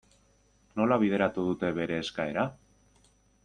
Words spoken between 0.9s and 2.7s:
bideratu dute bere eskaera?